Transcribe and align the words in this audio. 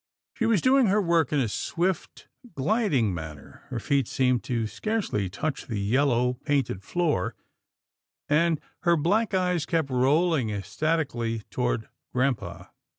She 0.33 0.47
was 0.47 0.61
doing 0.63 0.87
her 0.87 0.99
work 0.99 1.31
in 1.31 1.39
a 1.39 1.47
swift, 1.47 2.27
gliding 2.55 3.13
man 3.13 3.35
ner, 3.35 3.61
her 3.69 3.79
feet 3.79 4.07
seemed 4.07 4.43
to 4.45 4.65
scarcely 4.65 5.29
touch 5.29 5.67
the 5.67 5.79
yellow, 5.79 6.39
painted 6.43 6.81
floor, 6.81 7.35
and 8.27 8.59
her 8.79 8.95
black 8.97 9.35
eyes 9.35 9.67
kept 9.67 9.91
rolling 9.91 10.49
ecstatically 10.49 11.43
toward 11.51 11.87
grampa. 12.13 12.71